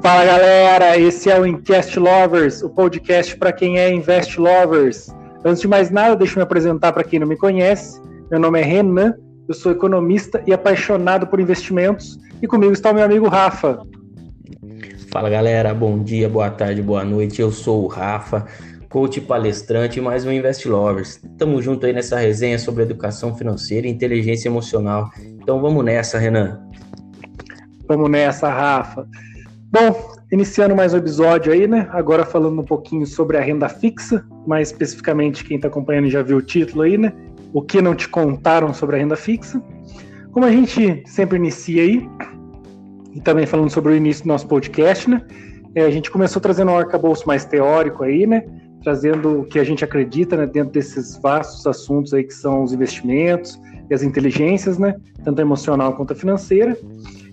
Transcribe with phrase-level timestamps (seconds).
[0.00, 5.08] Fala galera, esse é o Invest Lovers, o podcast para quem é Invest Lovers.
[5.44, 8.00] Antes de mais nada, deixa eu me apresentar para quem não me conhece.
[8.30, 9.14] Meu nome é Renan,
[9.48, 12.18] eu sou economista e apaixonado por investimentos.
[12.40, 13.82] E comigo está o meu amigo Rafa.
[15.10, 17.42] Fala galera, bom dia, boa tarde, boa noite.
[17.42, 18.46] Eu sou o Rafa,
[18.88, 21.20] coach palestrante e mais um Invest Lovers.
[21.36, 25.10] Tamo junto aí nessa resenha sobre educação financeira e inteligência emocional.
[25.18, 26.60] Então vamos nessa, Renan.
[27.88, 29.08] Vamos nessa, Rafa.
[29.70, 31.86] Bom, iniciando mais um episódio aí, né?
[31.90, 36.38] Agora falando um pouquinho sobre a renda fixa, mais especificamente quem está acompanhando já viu
[36.38, 37.12] o título aí, né?
[37.52, 39.62] O que não te contaram sobre a renda fixa.
[40.32, 42.08] Como a gente sempre inicia aí,
[43.14, 45.22] e também falando sobre o início do nosso podcast, né?
[45.74, 48.44] É, a gente começou trazendo um arcabouço mais teórico aí, né?
[48.82, 52.72] Trazendo o que a gente acredita né, dentro desses vastos assuntos aí que são os
[52.72, 53.60] investimentos
[53.90, 54.94] e as inteligências, né?
[55.22, 56.74] Tanto emocional quanto financeira.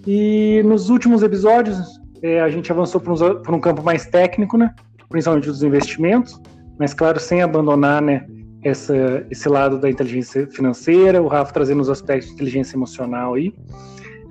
[0.06, 4.74] E nos últimos episódios é, a gente avançou para um, campo mais técnico, né?
[5.10, 6.42] principalmente dos investimentos,
[6.80, 8.26] mas claro, sem abandonar né,
[8.64, 13.54] essa, esse lado da inteligência financeira, o Rafa trazendo os aspectos de inteligência emocional aí.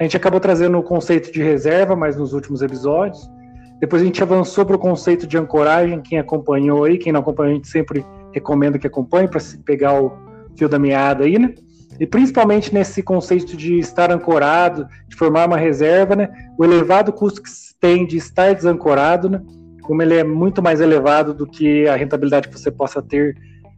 [0.01, 3.31] A gente acabou trazendo o conceito de reserva, mas nos últimos episódios.
[3.79, 6.01] Depois a gente avançou para o conceito de ancoragem.
[6.01, 10.13] Quem acompanhou aí, quem não acompanhou, a gente sempre recomenda que acompanhe para pegar o
[10.57, 11.55] fio da meada aí, né?
[11.99, 16.29] E principalmente nesse conceito de estar ancorado, de formar uma reserva, né?
[16.59, 19.41] O elevado custo que se tem de estar desancorado, né?
[19.83, 23.37] Como ele é muito mais elevado do que a rentabilidade que você possa ter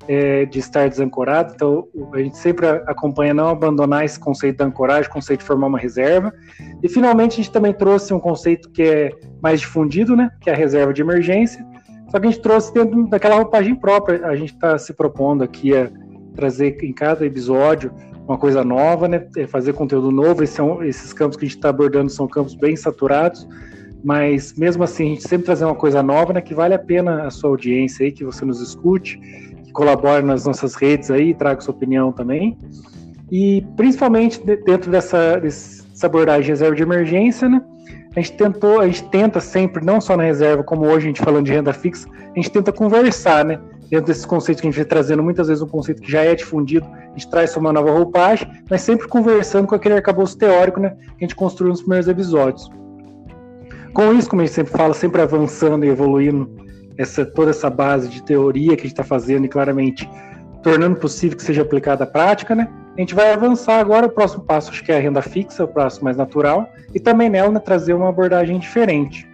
[0.09, 1.53] é, de estar desancorado.
[1.55, 5.78] Então, a gente sempre acompanha não abandonar esse conceito da ancoragem, conceito de formar uma
[5.78, 6.33] reserva.
[6.83, 9.11] E, finalmente, a gente também trouxe um conceito que é
[9.42, 10.31] mais difundido, né?
[10.41, 11.67] Que é a reserva de emergência.
[12.11, 14.27] Só que a gente trouxe dentro daquela roupagem própria.
[14.27, 15.91] A gente está se propondo aqui a
[16.37, 17.91] trazer em cada episódio
[18.27, 19.27] uma coisa nova, né?
[19.37, 20.43] É fazer conteúdo novo.
[20.43, 23.48] Esses, são, esses campos que a gente está abordando são campos bem saturados,
[24.05, 26.41] mas mesmo assim a gente sempre trazer uma coisa nova, né?
[26.41, 29.19] Que vale a pena a sua audiência aí, que você nos escute,
[29.65, 32.56] que colabore nas nossas redes aí, traga sua opinião também.
[33.31, 37.62] E principalmente dentro dessa, dessa abordagem de reserva de emergência, né?
[38.15, 41.21] A gente tentou, a gente tenta sempre, não só na reserva, como hoje a gente
[41.21, 43.61] falando de renda fixa, a gente tenta conversar, né?
[43.91, 46.35] Dentro desses conceitos que a gente vem trazendo, muitas vezes um conceito que já é
[46.35, 50.91] difundido, a gente traz uma nova roupagem, mas sempre conversando com aquele arcabouço teórico né,
[50.91, 52.69] que a gente construiu nos primeiros episódios.
[53.95, 56.51] Com isso, como a gente sempre fala, sempre avançando e evoluindo
[56.99, 60.09] essa, toda essa base de teoria que a gente está fazendo e claramente
[60.63, 62.69] tornando possível que seja aplicada à prática, né?
[62.97, 65.69] A gente vai avançar agora, o próximo passo acho que é a renda fixa, o
[65.69, 69.29] passo mais natural, e também nela né, trazer uma abordagem diferente.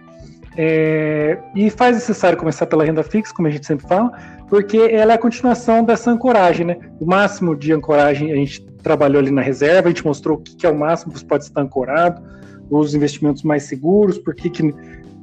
[0.55, 4.11] É, e faz necessário começar pela renda fixa, como a gente sempre fala,
[4.49, 6.77] porque ela é a continuação dessa ancoragem, né?
[6.99, 10.65] O máximo de ancoragem a gente trabalhou ali na reserva, a gente mostrou o que
[10.65, 12.21] é o máximo que você pode estar ancorado,
[12.69, 14.73] os investimentos mais seguros, porque que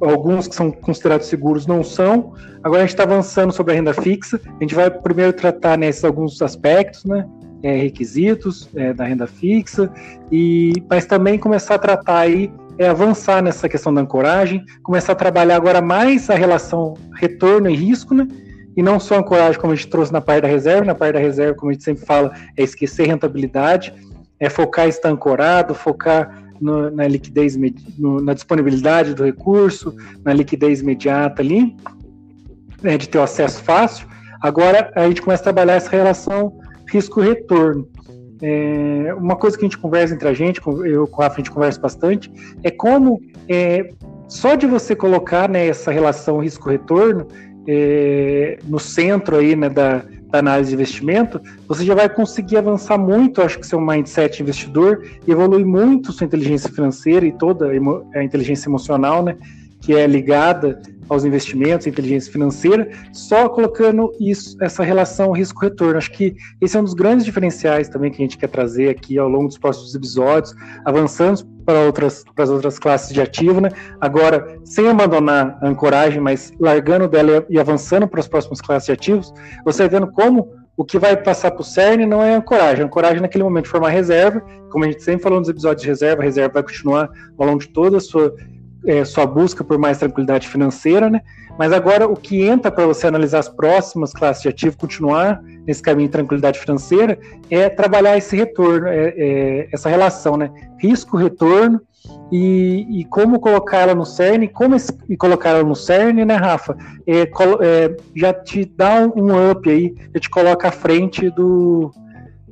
[0.01, 2.33] alguns que são considerados seguros não são.
[2.63, 6.03] Agora a gente está avançando sobre a renda fixa, a gente vai primeiro tratar nesses
[6.03, 7.25] alguns aspectos, né?
[7.63, 9.91] É, requisitos é, da renda fixa,
[10.31, 15.15] e mas também começar a tratar aí é avançar nessa questão da ancoragem, começar a
[15.15, 18.27] trabalhar agora mais a relação retorno e risco, né?
[18.75, 21.19] E não só ancoragem, como a gente trouxe na parte da reserva, na parte da
[21.19, 23.93] reserva, como a gente sempre fala, é esquecer rentabilidade,
[24.39, 27.57] é focar em estar ancorado, focar no, na liquidez,
[27.97, 31.75] no, na disponibilidade do recurso, na liquidez imediata ali,
[32.81, 34.07] né, de ter o acesso fácil.
[34.41, 36.57] Agora a gente começa a trabalhar essa relação
[36.87, 37.87] risco-retorno.
[38.41, 41.39] É, uma coisa que a gente conversa entre a gente, eu com a Rafa a
[41.39, 42.31] gente conversa bastante,
[42.63, 43.91] é como é,
[44.27, 47.27] só de você colocar né, essa relação risco-retorno
[47.67, 52.97] é, no centro aí né, da, da, análise de investimento, você já vai conseguir avançar
[52.97, 57.69] muito, acho que seu mindset investidor, e evoluir muito sua inteligência financeira e toda
[58.15, 59.37] a inteligência emocional, né,
[59.79, 65.97] que é ligada aos investimentos, inteligência financeira, só colocando isso, essa relação risco-retorno.
[65.97, 69.17] Acho que esse é um dos grandes diferenciais também que a gente quer trazer aqui
[69.17, 70.55] ao longo dos próximos episódios,
[70.85, 73.69] avançando para outras para as outras classes de ativo, né?
[73.99, 78.93] Agora, sem abandonar a ancoragem, mas largando dela e avançando para as próximas classes de
[78.93, 79.33] ativos,
[79.65, 82.83] você vendo como o que vai passar para o CERN não é ancoragem.
[82.83, 84.41] A ancoragem, naquele momento, formar reserva.
[84.71, 87.59] Como a gente sempre falou nos episódios de reserva, a reserva vai continuar ao longo
[87.59, 88.33] de toda a sua
[88.85, 91.21] é, sua busca por mais tranquilidade financeira, né?
[91.57, 95.81] Mas agora o que entra para você analisar as próximas classes de ativo, continuar nesse
[95.81, 97.19] caminho de tranquilidade financeira,
[97.49, 100.51] é trabalhar esse retorno, é, é, essa relação, né?
[100.79, 101.81] Risco-retorno
[102.31, 104.75] e, e, como colocá-la no CERN, como
[105.07, 106.75] e colocá-la no CERN, né, Rafa?
[107.05, 111.91] É, é, já te dá um up aí, já te coloca à frente do,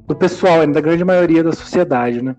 [0.08, 2.36] do pessoal, da grande maioria da sociedade, né?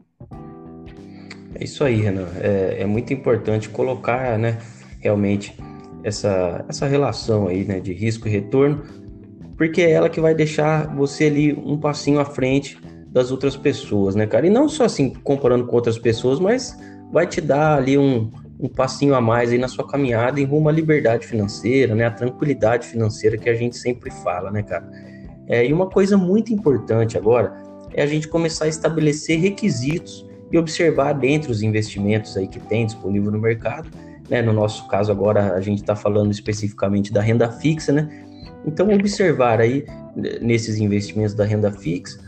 [1.61, 2.27] É isso aí, Renan.
[2.41, 4.57] É, é muito importante colocar, né,
[4.99, 5.55] realmente
[6.03, 8.83] essa, essa relação aí, né, de risco e retorno,
[9.59, 12.79] porque é ela que vai deixar você ali um passinho à frente
[13.09, 14.47] das outras pessoas, né, cara?
[14.47, 16.75] E não só assim comparando com outras pessoas, mas
[17.13, 20.71] vai te dar ali um, um passinho a mais aí na sua caminhada em rumo
[20.71, 22.07] à liberdade financeira, né?
[22.07, 24.89] A tranquilidade financeira que a gente sempre fala, né, cara?
[25.47, 27.53] É, e uma coisa muito importante agora
[27.93, 32.87] é a gente começar a estabelecer requisitos e observar dentro os investimentos aí que tem
[32.87, 33.89] disponível no mercado.
[34.29, 34.43] Né?
[34.43, 38.09] No nosso caso agora a gente está falando especificamente da renda fixa, né?
[38.67, 39.87] Então observar aí
[40.41, 42.21] nesses investimentos da renda fixa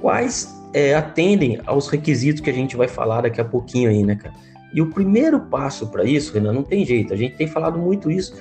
[0.00, 4.16] quais é, atendem aos requisitos que a gente vai falar daqui a pouquinho aí, né,
[4.16, 4.34] cara?
[4.74, 8.10] E o primeiro passo para isso, Renan, não tem jeito, a gente tem falado muito
[8.10, 8.34] isso,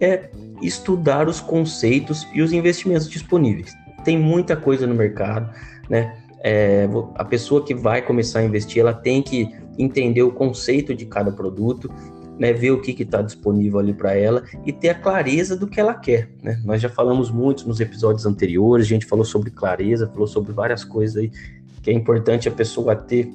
[0.00, 0.28] é
[0.60, 3.72] estudar os conceitos e os investimentos disponíveis.
[4.04, 5.50] Tem muita coisa no mercado,
[5.88, 6.16] né?
[6.42, 9.48] É, a pessoa que vai começar a investir, ela tem que
[9.78, 11.90] entender o conceito de cada produto,
[12.38, 15.80] né, ver o que está disponível ali para ela e ter a clareza do que
[15.80, 16.30] ela quer.
[16.42, 16.60] Né?
[16.64, 20.84] Nós já falamos muito nos episódios anteriores, a gente falou sobre clareza, falou sobre várias
[20.84, 21.30] coisas aí
[21.82, 23.30] que é importante a pessoa ter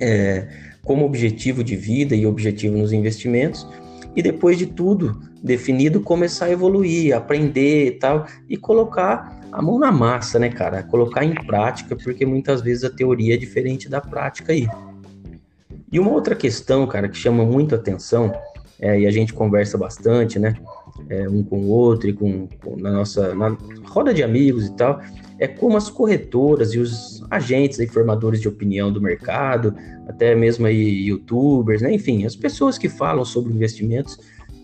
[0.00, 0.48] é,
[0.84, 3.66] como objetivo de vida e objetivo nos investimentos.
[4.14, 9.78] E depois de tudo definido, começar a evoluir, aprender e tal, e colocar a mão
[9.78, 10.82] na massa, né, cara?
[10.82, 14.68] Colocar em prática, porque muitas vezes a teoria é diferente da prática aí.
[15.90, 18.30] E uma outra questão, cara, que chama muito atenção,
[18.78, 20.56] é, e a gente conversa bastante, né?
[21.08, 23.56] É, um com o outro e com, com, na nossa na
[23.86, 25.00] roda de amigos e tal,
[25.38, 29.74] é como as corretoras e os agentes e formadores de opinião do mercado,
[30.06, 31.94] até mesmo aí youtubers, né?
[31.94, 34.18] enfim, as pessoas que falam sobre investimentos,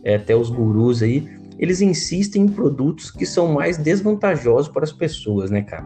[0.04, 1.26] é, até os gurus aí,
[1.58, 5.84] eles insistem em produtos que são mais desvantajosos para as pessoas, né, cara?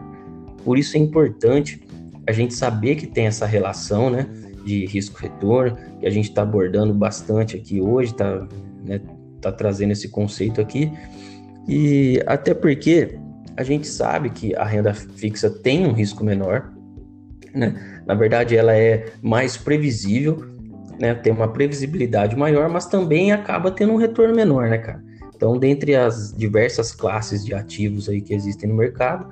[0.63, 1.81] Por isso é importante
[2.25, 4.27] a gente saber que tem essa relação, né,
[4.65, 8.45] de risco-retorno, que a gente está abordando bastante aqui hoje, tá,
[8.85, 8.99] né,
[9.41, 10.91] tá trazendo esse conceito aqui,
[11.67, 13.17] e até porque
[13.55, 16.71] a gente sabe que a renda fixa tem um risco menor,
[17.53, 18.01] né?
[18.05, 20.45] Na verdade, ela é mais previsível,
[20.99, 21.15] né?
[21.15, 25.03] Tem uma previsibilidade maior, mas também acaba tendo um retorno menor, né, cara?
[25.37, 29.31] Então, dentre as diversas classes de ativos aí que existem no mercado,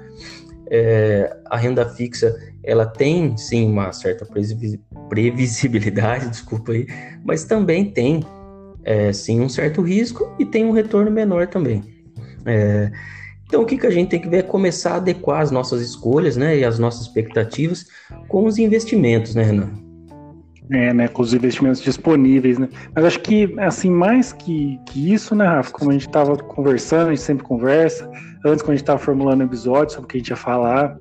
[0.69, 4.24] é, a renda fixa ela tem sim uma certa
[5.10, 6.86] previsibilidade, desculpa aí,
[7.24, 8.24] mas também tem
[8.84, 11.84] é, sim um certo risco e tem um retorno menor também.
[12.46, 12.92] É,
[13.48, 15.81] então, o que, que a gente tem que ver é começar a adequar as nossas
[15.81, 17.88] escolhas, né, e as nossas expectativas
[18.28, 19.85] com os investimentos, né, Renan?
[20.72, 22.68] É, né, com os investimentos disponíveis, né?
[22.96, 27.10] Mas acho que, assim, mais que, que isso, né, Rafa, como a gente estava conversando,
[27.10, 28.10] a gente sempre conversa,
[28.44, 30.98] antes quando a gente estava formulando o episódio sobre o que a gente ia falar,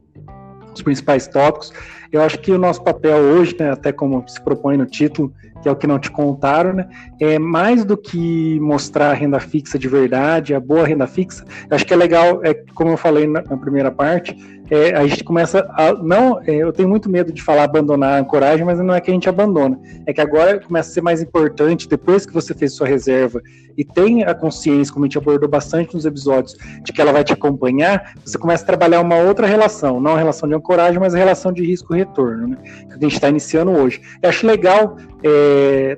[0.75, 1.73] os principais tópicos,
[2.13, 5.33] eu acho que o nosso papel hoje, né, até como se propõe no título,
[5.65, 6.87] que é o que não te contaram, né?
[7.19, 11.43] É mais do que mostrar a renda fixa de verdade, a boa renda fixa.
[11.71, 14.37] Acho que é legal, é como eu falei na, na primeira parte,
[14.71, 15.93] é, a gente começa a.
[15.93, 19.11] Não, é, eu tenho muito medo de falar abandonar a ancoragem, mas não é que
[19.11, 19.79] a gente abandona.
[20.07, 23.43] É que agora começa a ser mais importante, depois que você fez sua reserva
[23.77, 27.25] e tem a consciência, como a gente abordou bastante nos episódios, de que ela vai
[27.25, 31.15] te acompanhar, você começa a trabalhar uma outra relação, não a relação de ancoragem, mas
[31.15, 32.57] a relação de risco-retorno, né?
[32.89, 34.01] Que a gente está iniciando hoje.
[34.23, 35.54] Eu acho legal é,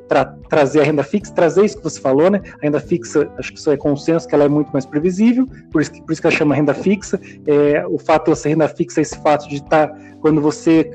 [0.09, 2.41] tra trazer a renda fixa, trazer isso que você falou, né?
[2.61, 5.81] A renda fixa, acho que isso é consenso, que ela é muito mais previsível, por
[5.83, 7.21] isso que, por isso que ela chama renda fixa.
[7.47, 10.91] É, o fato de renda fixa é esse fato de estar, tá, quando você.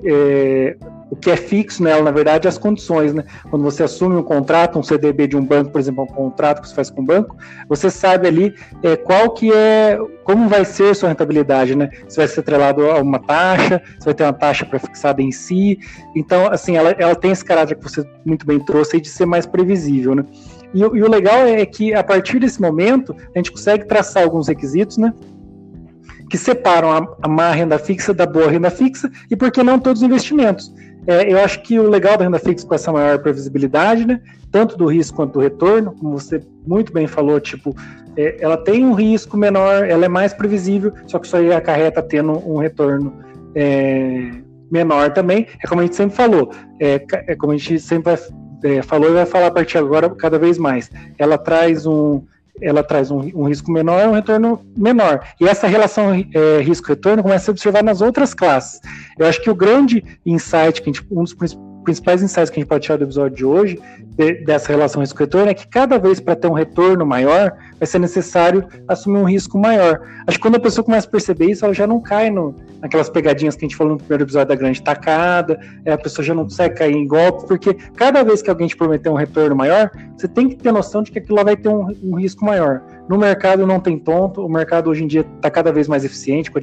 [1.11, 3.23] É, o que é fixo nela, na verdade, é as condições, né?
[3.49, 6.69] Quando você assume um contrato, um CDB de um banco, por exemplo, um contrato que
[6.69, 7.35] você faz com o banco,
[7.67, 11.89] você sabe ali é, qual que é, como vai ser sua rentabilidade, né?
[12.07, 15.79] Se vai ser atrelado a uma taxa, se vai ter uma taxa prefixada em si.
[16.15, 19.25] Então, assim, ela, ela tem esse caráter que você muito bem trouxe aí de ser
[19.25, 20.25] mais previsível, né?
[20.73, 24.47] E, e o legal é que, a partir desse momento, a gente consegue traçar alguns
[24.47, 25.13] requisitos, né?
[26.31, 29.77] que separam a, a má renda fixa da boa renda fixa e por que não
[29.77, 30.73] todos os investimentos.
[31.07, 34.77] É, eu acho que o legal da renda fixa com essa maior previsibilidade, né, tanto
[34.77, 37.75] do risco quanto do retorno, como você muito bem falou, tipo,
[38.15, 42.01] é, ela tem um risco menor, ela é mais previsível, só que isso aí acarreta
[42.03, 43.13] tendo um retorno
[43.55, 44.31] é,
[44.69, 45.47] menor também.
[45.63, 49.09] É como a gente sempre falou, é, é como a gente sempre vai, é, falou
[49.09, 50.91] e vai falar a partir de agora cada vez mais.
[51.17, 52.21] Ela traz um
[52.59, 55.25] ela traz um, um risco menor e um retorno menor.
[55.39, 58.79] E essa relação é, risco-retorno começa a ser observada nas outras classes.
[59.17, 62.67] Eu acho que o grande insight, que gente, um dos principais insights que a gente
[62.67, 63.79] pode tirar do episódio de hoje,
[64.15, 67.99] de, dessa relação risco-retorno, é que cada vez para ter um retorno maior, vai ser
[67.99, 70.01] necessário assumir um risco maior.
[70.27, 73.09] Acho que quando a pessoa começa a perceber isso, ela já não cai no, naquelas
[73.09, 76.33] pegadinhas que a gente falou no primeiro episódio da grande tacada, é, a pessoa já
[76.33, 79.89] não consegue cair em golpe, porque cada vez que alguém te prometer um retorno maior,
[80.17, 82.81] você tem que ter noção de que aquilo lá vai ter um, um risco maior.
[83.09, 86.49] No mercado não tem tonto, o mercado hoje em dia está cada vez mais eficiente
[86.49, 86.61] com a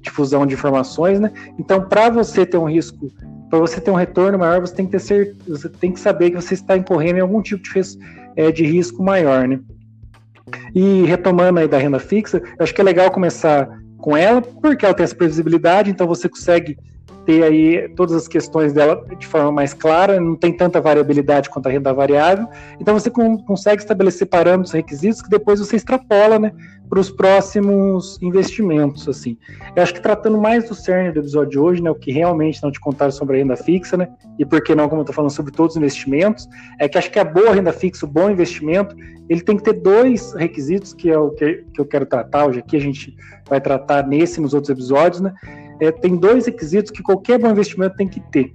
[0.00, 1.30] difusão de informações, né?
[1.58, 3.10] Então, para você ter um risco
[3.54, 6.30] para você ter um retorno maior, você tem que ter certeza, você tem que saber
[6.30, 7.98] que você está incorrendo em algum tipo de,
[8.34, 9.60] é, de risco maior, né?
[10.74, 13.68] E retomando aí da renda fixa, eu acho que é legal começar
[13.98, 16.76] com ela, porque ela tem essa previsibilidade, então você consegue
[17.24, 21.68] ter aí todas as questões dela de forma mais clara, não tem tanta variabilidade quanto
[21.68, 22.46] a renda variável,
[22.80, 26.52] então você com, consegue estabelecer parâmetros, requisitos que depois você extrapola, né,
[26.88, 29.38] para os próximos investimentos, assim.
[29.74, 32.62] Eu acho que tratando mais do cerne do episódio de hoje, né, o que realmente
[32.62, 35.14] não te contaram sobre a renda fixa, né, e por que não, como eu estou
[35.14, 38.30] falando sobre todos os investimentos, é que acho que a boa renda fixa, o bom
[38.30, 38.94] investimento,
[39.28, 42.58] ele tem que ter dois requisitos, que é o que, que eu quero tratar hoje
[42.58, 43.16] aqui, a gente
[43.48, 45.32] vai tratar nesse e nos outros episódios, né,
[45.84, 48.54] é, tem dois requisitos que qualquer bom investimento tem que ter.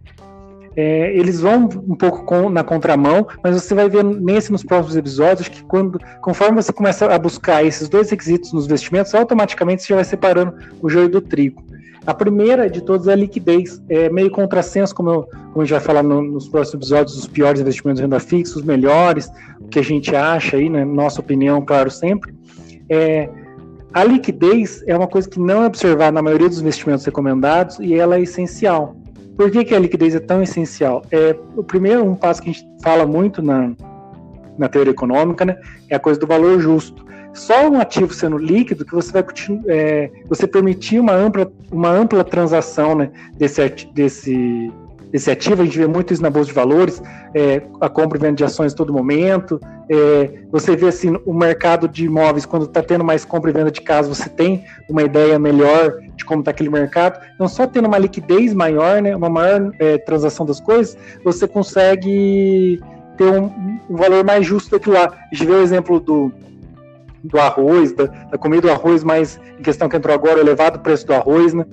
[0.76, 4.96] É, eles vão um pouco com, na contramão, mas você vai ver nesse nos próximos
[4.96, 9.90] episódios que quando, conforme você começa a buscar esses dois requisitos nos investimentos, automaticamente você
[9.90, 11.64] já vai separando o joio do trigo.
[12.06, 13.82] A primeira de todas é a liquidez.
[13.90, 17.28] É meio contrassenso, como, eu, como a gente vai falar no, nos próximos episódios, os
[17.28, 21.20] piores investimentos de renda fixa, os melhores, o que a gente acha aí, né, nossa
[21.20, 22.34] opinião, claro, sempre.
[22.90, 23.30] É,
[23.94, 27.96] a liquidez é uma coisa que não é observada na maioria dos investimentos recomendados e
[27.96, 28.96] ela é essencial.
[29.36, 31.02] Por que, que a liquidez é tão essencial?
[31.12, 33.72] É o primeiro um passo que a gente fala muito na,
[34.58, 35.58] na teoria econômica, né?
[35.90, 37.06] É a coisa do valor justo.
[37.34, 39.24] Só um ativo sendo líquido que você vai
[39.68, 44.72] é, você permitir uma ampla, uma ampla transação né, desse, desse,
[45.12, 45.62] desse ativo.
[45.62, 47.02] A gente vê muito isso na bolsa de valores,
[47.34, 51.88] é, a compra e venda de ações todo momento, é, você vê assim, o mercado
[51.88, 55.40] de imóveis, quando está tendo mais compra e venda de casa, você tem uma ideia
[55.40, 57.20] melhor de como está aquele mercado.
[57.34, 62.80] Então, só tendo uma liquidez maior, né, uma maior é, transação das coisas, você consegue
[63.18, 65.12] ter um, um, valor mais justo daquilo lá.
[65.32, 66.32] A gente vê o exemplo do,
[67.24, 70.80] do arroz, da, da comida do arroz, mas em questão que entrou agora, o elevado
[70.80, 71.66] preço do arroz, né?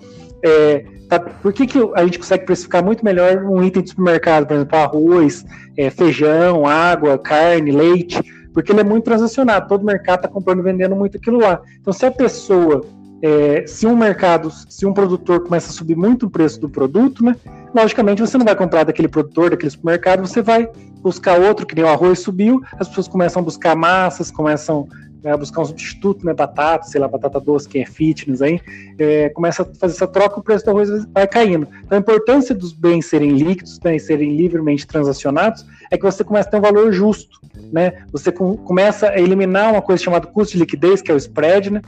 [0.42, 4.46] É, tá, por que, que a gente consegue precificar muito melhor um item de supermercado,
[4.46, 5.44] por exemplo, arroz,
[5.76, 8.20] é, feijão, água, carne, leite?
[8.52, 11.60] Porque ele é muito transacionado, todo mercado está comprando e vendendo muito aquilo lá.
[11.80, 12.84] Então, se a pessoa,
[13.22, 17.24] é, se um mercado, se um produtor começa a subir muito o preço do produto,
[17.24, 17.36] né,
[17.74, 20.68] logicamente você não vai comprar daquele produtor, daquele supermercado, você vai
[21.02, 24.88] buscar outro, que nem o arroz subiu, as pessoas começam a buscar massas, começam
[25.26, 28.60] né, buscar um substituto, né, batata, sei lá, batata doce, quem é fitness aí,
[28.96, 31.66] é, começa a fazer essa troca, o preço do arroz vai caindo.
[31.84, 36.22] Então a importância dos bens serem líquidos, né, e serem livremente transacionados, é que você
[36.22, 37.40] começa a ter um valor justo,
[37.72, 41.16] né, você com, começa a eliminar uma coisa chamada custo de liquidez, que é o
[41.16, 41.82] spread, né,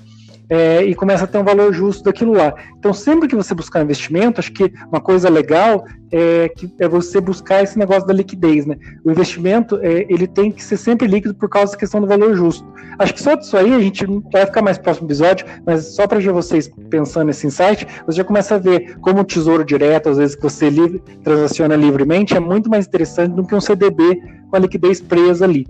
[0.50, 2.54] é, e começa a ter um valor justo daquilo lá.
[2.78, 7.20] Então, sempre que você buscar investimento, acho que uma coisa legal é, que é você
[7.20, 8.76] buscar esse negócio da liquidez, né?
[9.04, 12.34] O investimento, é, ele tem que ser sempre líquido por causa da questão do valor
[12.34, 12.66] justo.
[12.98, 16.18] Acho que só disso aí a gente vai ficar mais próximo episódio, mas só para
[16.18, 20.34] vocês pensando nesse insight, você já começa a ver como o tesouro direto, às vezes
[20.34, 24.58] que você livre, transaciona livremente, é muito mais interessante do que um CDB com a
[24.58, 25.66] liquidez presa ali.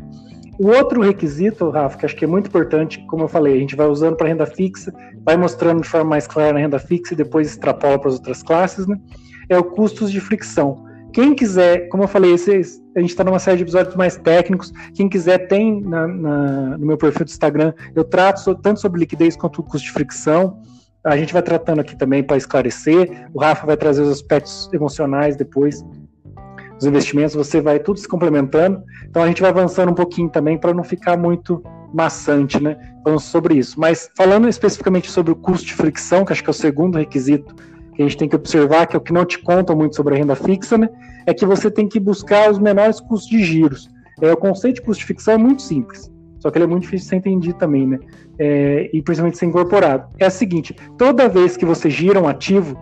[0.59, 3.77] O outro requisito, Rafa, que acho que é muito importante, como eu falei, a gente
[3.77, 4.93] vai usando para renda fixa,
[5.25, 8.43] vai mostrando de forma mais clara na renda fixa e depois extrapola para as outras
[8.43, 8.99] classes, né?
[9.49, 10.85] É o custos de fricção.
[11.13, 14.73] Quem quiser, como eu falei, esse, a gente está numa série de episódios mais técnicos.
[14.95, 17.73] Quem quiser, tem na, na, no meu perfil do Instagram.
[17.95, 20.61] Eu trato tanto sobre liquidez quanto o custo de fricção.
[21.05, 23.29] A gente vai tratando aqui também para esclarecer.
[23.33, 25.85] O Rafa vai trazer os aspectos emocionais depois
[26.79, 28.83] os investimentos, você vai tudo se complementando.
[29.09, 32.77] Então a gente vai avançando um pouquinho também para não ficar muito maçante, né?
[33.03, 33.79] Falando sobre isso.
[33.81, 37.55] Mas falando especificamente sobre o custo de fricção, que acho que é o segundo requisito
[37.95, 40.15] que a gente tem que observar, que é o que não te conta muito sobre
[40.15, 40.89] a renda fixa, né?
[41.27, 43.91] É que você tem que buscar os menores custos de giros.
[44.21, 46.09] É, o conceito de custo de fricção é muito simples.
[46.39, 47.99] Só que ele é muito difícil de ser entendido também, né?
[48.39, 50.09] É, e principalmente ser incorporado.
[50.17, 52.79] É a seguinte: toda vez que você gira um ativo,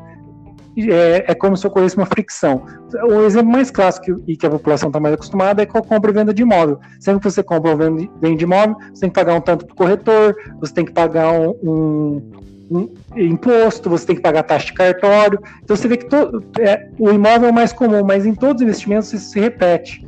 [0.76, 2.64] é, é, como se ocorresse uma fricção.
[3.08, 6.10] O exemplo mais clássico e que a população está mais acostumada é com a compra
[6.10, 6.78] e venda de imóvel.
[7.00, 9.76] Sempre que você compra ou vende, imóvel, você tem que pagar um tanto para o
[9.76, 12.22] corretor, você tem que pagar um,
[12.70, 15.40] um, imposto, você tem que pagar taxa de cartório.
[15.62, 18.60] Então você vê que to, é, o imóvel é o mais comum, mas em todos
[18.60, 20.06] os investimentos isso se repete.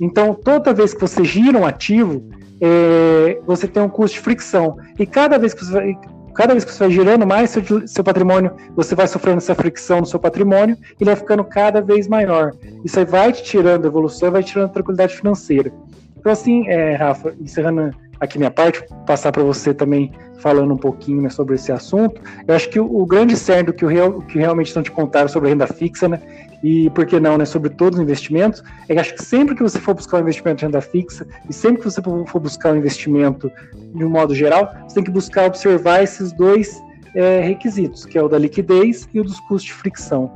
[0.00, 2.22] Então, toda vez que você gira um ativo,
[2.60, 4.78] é, você tem um custo de fricção.
[4.98, 5.94] E cada vez que você
[6.34, 10.00] cada vez que você vai girando mais seu, seu patrimônio, você vai sofrendo essa fricção
[10.00, 12.52] no seu patrimônio, ele vai ficando cada vez maior.
[12.84, 15.72] Isso aí vai te tirando evolução, vai te tirando tranquilidade financeira.
[16.18, 21.22] Então, assim, é, Rafa, encerrando aqui minha parte, passar para você também falando um pouquinho
[21.22, 22.20] né, sobre esse assunto.
[22.46, 23.84] Eu acho que o, o grande cerne do que,
[24.28, 26.20] que realmente estão te contando sobre a renda fixa, né,
[26.62, 29.62] e por que não, né, sobre todos os investimentos, é que acho que sempre que
[29.62, 32.76] você for buscar um investimento de renda fixa e sempre que você for buscar um
[32.76, 33.50] investimento
[33.94, 36.80] de um modo geral, você tem que buscar observar esses dois
[37.14, 40.30] é, requisitos, que é o da liquidez e o dos custos de fricção.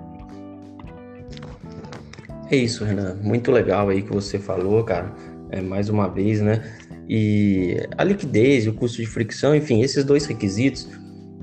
[2.51, 3.17] É isso, Renan.
[3.23, 5.13] Muito legal aí que você falou, cara.
[5.51, 6.63] É, mais uma vez, né?
[7.09, 10.89] E a liquidez o custo de fricção, enfim, esses dois requisitos,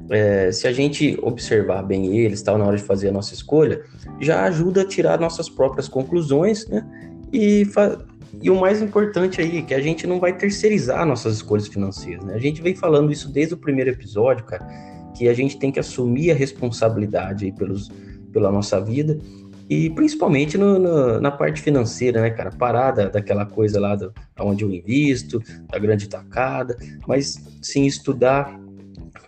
[0.09, 3.81] é, se a gente observar bem eles, tal, na hora de fazer a nossa escolha,
[4.19, 6.85] já ajuda a tirar nossas próprias conclusões, né?
[7.31, 7.65] E,
[8.41, 12.33] e o mais importante aí, que a gente não vai terceirizar nossas escolhas financeiras, né?
[12.33, 14.67] A gente vem falando isso desde o primeiro episódio, cara,
[15.15, 17.89] que a gente tem que assumir a responsabilidade aí pelos,
[18.33, 19.17] pela nossa vida
[19.71, 22.51] e principalmente no, no, na parte financeira, né, cara?
[22.51, 26.75] Parada daquela coisa lá do, onde eu invisto, da grande tacada,
[27.07, 28.59] mas sim estudar,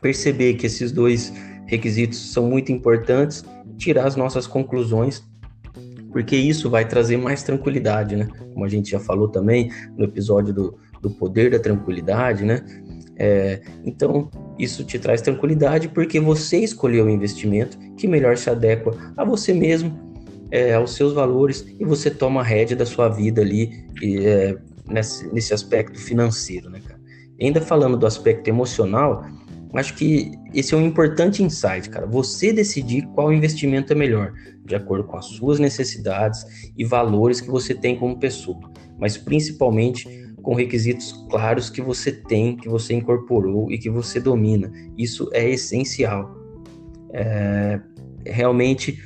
[0.02, 1.32] perceber que esses dois
[1.66, 3.46] requisitos são muito importantes,
[3.78, 5.24] tirar as nossas conclusões,
[6.12, 8.28] porque isso vai trazer mais tranquilidade, né?
[8.54, 12.66] Como a gente já falou também no episódio do, do poder da tranquilidade, né?
[13.16, 18.92] É, então, isso te traz tranquilidade porque você escolheu o investimento que melhor se adequa
[19.16, 20.12] a você mesmo
[20.54, 24.56] é, aos seus valores e você toma a rédea da sua vida ali e, é,
[24.88, 27.02] nesse, nesse aspecto financeiro, né, cara?
[27.42, 29.26] Ainda falando do aspecto emocional,
[29.74, 32.06] acho que esse é um importante insight, cara.
[32.06, 34.32] Você decidir qual investimento é melhor,
[34.64, 36.46] de acordo com as suas necessidades
[36.78, 40.08] e valores que você tem como pessoa, mas principalmente
[40.44, 44.72] com requisitos claros que você tem, que você incorporou e que você domina.
[44.96, 46.38] Isso é essencial.
[47.12, 47.80] É,
[48.26, 49.00] realmente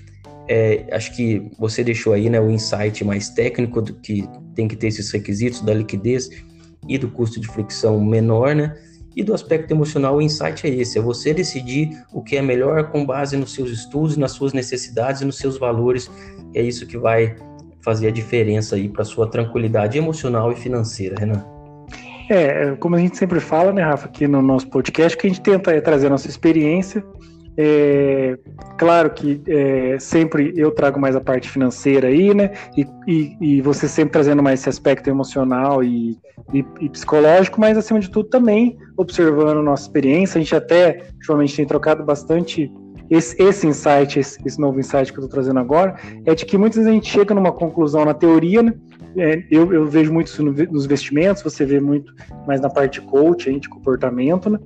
[0.48, 4.76] é, acho que você deixou aí né, o insight mais técnico do que tem que
[4.76, 6.30] ter esses requisitos da liquidez
[6.88, 8.76] e do custo de fricção menor, né?
[9.16, 12.92] E do aspecto emocional, o insight é esse: é você decidir o que é melhor
[12.92, 16.10] com base nos seus estudos, nas suas necessidades e nos seus valores.
[16.54, 17.36] É isso que vai
[17.82, 21.44] fazer a diferença aí para sua tranquilidade emocional e financeira, Renan.
[22.30, 25.42] É, como a gente sempre fala, né, Rafa, aqui no nosso podcast, que a gente
[25.42, 27.04] tenta é trazer a nossa experiência
[27.58, 28.38] é,
[28.78, 32.52] claro que é, sempre eu trago mais a parte financeira aí, né?
[32.78, 36.16] E, e, e você sempre trazendo mais esse aspecto emocional e,
[36.54, 40.38] e, psicológico, mas acima de tudo também observando nossa experiência.
[40.38, 42.72] A gente até, ultimamente, tem trocado bastante
[43.10, 46.58] esse, esse insight, esse, esse, novo insight que eu estou trazendo agora, é de que
[46.58, 48.74] muitas vezes a gente chega numa conclusão na teoria, né?
[49.16, 52.14] É, eu, eu, vejo muito isso no, nos investimentos, você vê muito
[52.46, 54.60] mais na parte de coach, de comportamento, né?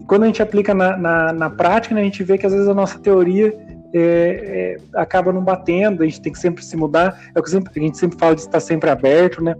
[0.00, 2.52] E quando a gente aplica na, na, na prática, né, a gente vê que às
[2.52, 3.54] vezes a nossa teoria
[3.92, 7.20] é, é, acaba não batendo, a gente tem que sempre se mudar.
[7.34, 9.54] É o que sempre, a gente sempre fala de estar sempre aberto, né?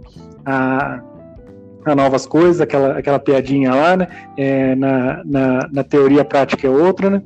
[0.45, 1.01] A,
[1.85, 4.07] a novas coisas, aquela, aquela piadinha lá, né?
[4.37, 7.21] É, na, na, na teoria prática é outra, né?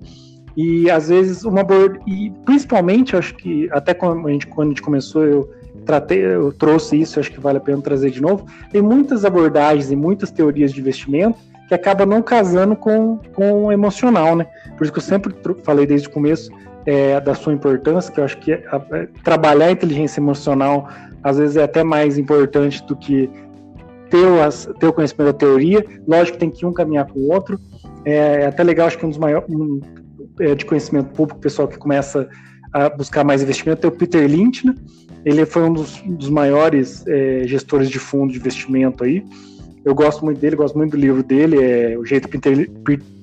[0.55, 1.65] E às vezes uma
[2.05, 5.49] e principalmente acho que até quando a gente, quando a gente começou eu
[5.85, 8.45] tratei, eu trouxe isso, acho que vale a pena trazer de novo.
[8.71, 11.37] Tem muitas abordagens e muitas teorias de investimento
[11.67, 14.45] que acabam não casando com, com o emocional, né?
[14.77, 16.51] Por isso que eu sempre falei desde o começo
[16.85, 18.81] é, da sua importância, que eu acho que a, a,
[19.23, 20.87] trabalhar a inteligência emocional
[21.23, 23.29] às vezes é até mais importante do que
[24.09, 25.85] ter, as, ter o conhecimento da teoria.
[26.07, 27.59] Lógico que tem que um caminhar com o outro.
[28.05, 29.79] É, é até legal, acho que um dos maiores, um,
[30.39, 32.27] é, de conhecimento público, pessoal que começa
[32.71, 34.75] a buscar mais investimento é o Peter Lynch, né?
[35.23, 39.23] Ele foi um dos, dos maiores é, gestores de fundo de investimento aí.
[39.85, 42.69] Eu gosto muito dele, gosto muito do livro dele, é O Jeito Peter,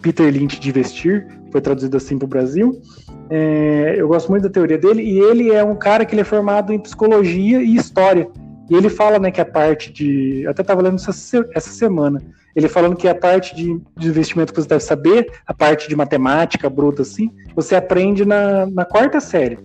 [0.01, 2.81] Peter Lynch de Investir, foi traduzido assim para o Brasil.
[3.29, 6.25] É, eu gosto muito da teoria dele e ele é um cara que ele é
[6.25, 8.29] formado em psicologia e história.
[8.71, 10.43] E ele fala né, que a parte de.
[10.45, 11.11] Eu até estava lendo essa,
[11.55, 12.23] essa semana
[12.55, 15.95] ele falando que a parte de, de, investimento que você deve saber, a parte de
[15.95, 19.59] matemática bruta, assim, você aprende na, na quarta série.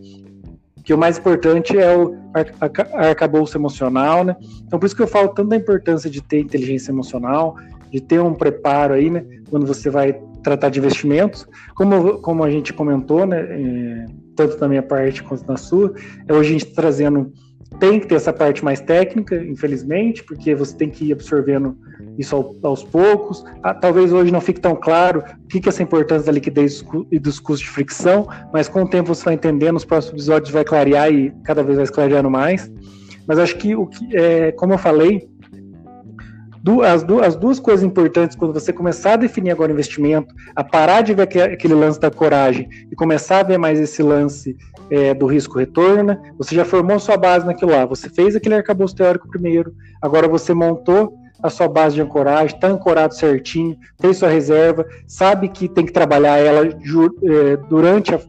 [0.84, 2.16] Que o mais importante é o
[2.94, 4.36] arcabouço emocional, né?
[4.66, 7.56] Então, por isso que eu falo tanto da importância de ter inteligência emocional,
[7.92, 9.26] de ter um preparo aí, né?
[9.50, 10.14] Quando você vai
[10.44, 11.48] tratar de investimentos.
[11.74, 13.40] Como, como a gente comentou, né?
[13.40, 15.92] É, tanto na minha parte quanto na sua,
[16.28, 17.32] é hoje a gente trazendo
[17.80, 21.78] tem que ter essa parte mais técnica, infelizmente, porque você tem que ir absorvendo
[22.18, 23.44] isso aos poucos.
[23.64, 27.20] Ah, talvez hoje não fique tão claro o que é essa importância da liquidez e
[27.20, 30.64] dos custos de fricção, mas com o tempo você vai entendendo, nos próximos episódios vai
[30.64, 32.72] clarear e cada vez vai clareando mais.
[33.28, 35.28] Mas acho que o que, é, como eu falei,
[36.84, 41.02] as, as duas coisas importantes quando você começar a definir agora o investimento, a parar
[41.02, 44.56] de ver aquele lance da coragem e começar a ver mais esse lance
[44.90, 46.22] é, do risco-retorno, né?
[46.38, 50.54] você já formou sua base naquilo lá, você fez aquele arcabouço teórico primeiro, agora você
[50.54, 55.86] montou a sua base de ancoragem, está ancorado certinho, fez sua reserva, sabe que tem
[55.86, 58.20] que trabalhar ela é, durante a,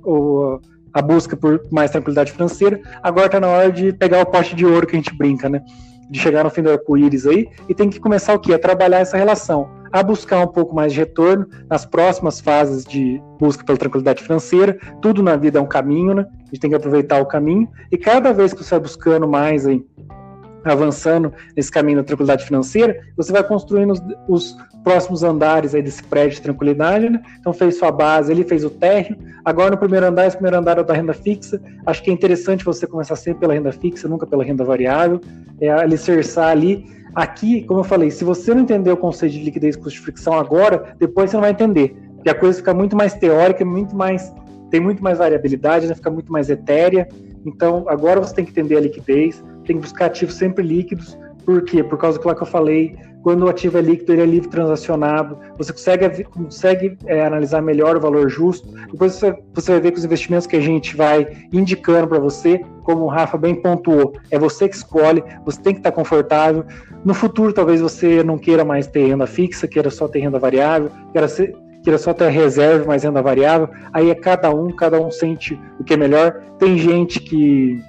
[0.92, 4.66] a busca por mais tranquilidade financeira, agora está na hora de pegar o pote de
[4.66, 5.62] ouro que a gente brinca, né?
[6.10, 8.54] De chegar no fim do arco-íris aí, e tem que começar o quê?
[8.54, 13.20] A trabalhar essa relação, a buscar um pouco mais de retorno nas próximas fases de
[13.38, 14.78] busca pela tranquilidade financeira.
[15.00, 16.26] Tudo na vida é um caminho, né?
[16.42, 19.66] A gente tem que aproveitar o caminho, e cada vez que você vai buscando mais
[19.66, 19.84] aí,
[20.72, 26.02] avançando nesse caminho da tranquilidade financeira, você vai construindo os, os próximos andares aí desse
[26.02, 27.20] prédio de tranquilidade, né?
[27.40, 29.16] Então fez sua base, ele fez o térreo.
[29.44, 31.60] Agora no primeiro andar, esse primeiro andar é da renda fixa.
[31.84, 35.20] Acho que é interessante você começar sempre pela renda fixa, nunca pela renda variável.
[35.60, 36.84] É alicerçar ali.
[37.14, 40.04] Aqui, como eu falei, se você não entender o conceito de liquidez e custo de
[40.04, 41.96] fricção agora, depois você não vai entender.
[42.14, 44.32] Porque a coisa fica muito mais teórica, muito mais
[44.70, 45.94] tem muito mais variabilidade, né?
[45.94, 47.08] fica muito mais etérea.
[47.44, 51.18] Então, agora você tem que entender a liquidez, tem que buscar ativos sempre líquidos.
[51.44, 51.82] Por quê?
[51.82, 55.36] Por causa do que eu falei, quando o ativo é líquido, ele é livre transacionado,
[55.58, 58.68] você consegue, consegue é, analisar melhor o valor justo.
[58.88, 62.60] Depois você, você vai ver que os investimentos que a gente vai indicando para você,
[62.84, 66.64] como o Rafa bem pontuou, é você que escolhe, você tem que estar confortável.
[67.04, 70.88] No futuro, talvez você não queira mais ter renda fixa, queira só ter renda variável,
[71.10, 71.52] queira ser,
[71.82, 73.68] queira só ter reserva, mais renda variável.
[73.92, 76.42] Aí é cada um, cada um sente o que é melhor.
[76.60, 77.82] Tem gente que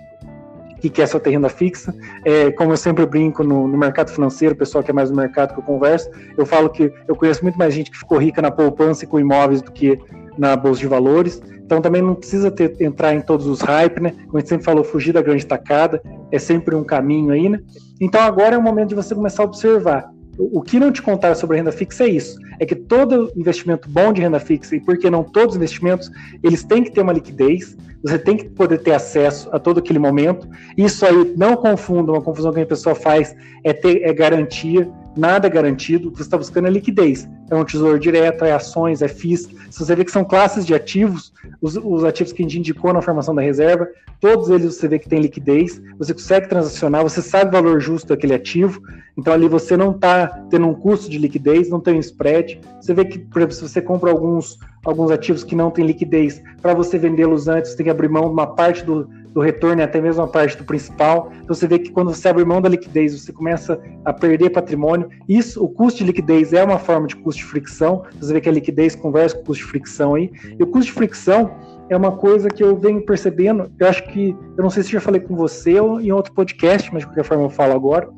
[0.80, 1.94] que quer só ter renda fixa.
[2.24, 5.16] É, como eu sempre brinco no, no, mercado financeiro, o pessoal que é mais no
[5.16, 8.42] mercado que eu converso, eu falo que eu conheço muito mais gente que ficou rica
[8.42, 10.00] na poupança e com imóveis do que
[10.38, 11.42] na bolsa de valores.
[11.66, 14.12] Então também não precisa ter, entrar em todos os hype, né?
[14.26, 17.60] Como a gente sempre falou, fugir da grande tacada é sempre um caminho aí, né?
[18.00, 21.36] Então agora é o momento de você começar a observar o que não te contar
[21.36, 24.98] sobre renda fixa é isso: é que todo investimento bom de renda fixa, e por
[24.98, 26.12] que não todos os investimentos,
[26.44, 30.00] eles têm que ter uma liquidez, você tem que poder ter acesso a todo aquele
[30.00, 30.48] momento.
[30.78, 35.50] Isso aí, não confunda, uma confusão que a pessoa faz é ter é garantia, nada
[35.50, 37.28] garantido, o que você está buscando é liquidez.
[37.50, 39.50] É um tesouro direto, é ações, é FIIs.
[39.70, 42.94] Se você vê que são classes de ativos, os, os, ativos que a gente indicou
[42.94, 43.88] na formação da reserva,
[44.20, 48.10] todos eles você vê que tem liquidez, você consegue transacionar, você sabe o valor justo
[48.10, 48.82] daquele ativo,
[49.18, 52.60] então ali você não está tendo um custo de liquidez, não tem um spread.
[52.80, 56.42] Você vê que, por exemplo, se você compra alguns, alguns ativos que não têm liquidez,
[56.62, 59.80] para você vendê-los antes, você tem que abrir mão de uma parte do, do retorno
[59.82, 61.32] e até mesmo a parte do principal.
[61.44, 65.10] Então você vê que quando você abre mão da liquidez, você começa a perder patrimônio.
[65.30, 68.04] Isso, o custo de liquidez é uma forma de custo de fricção.
[68.20, 70.32] Você vê que a liquidez conversa com o custo de fricção aí.
[70.60, 71.52] E o custo de fricção
[71.88, 73.72] é uma coisa que eu venho percebendo.
[73.78, 76.92] Eu acho que, eu não sei se já falei com você ou em outro podcast,
[76.92, 78.10] mas de qualquer forma eu falo agora.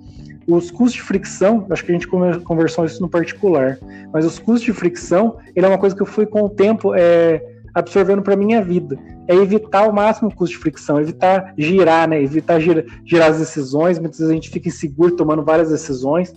[0.47, 3.77] Os custos de fricção, acho que a gente conversou isso no particular,
[4.13, 6.95] mas os custos de fricção, ele é uma coisa que eu fui com o tempo
[6.95, 7.43] é,
[7.79, 8.97] absorvendo para minha vida.
[9.27, 12.21] É evitar o máximo o custo de fricção, evitar girar, né?
[12.21, 13.99] Evitar girar, girar as decisões.
[13.99, 16.33] Muitas vezes a gente fica inseguro tomando várias decisões.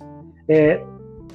[0.48, 0.82] É,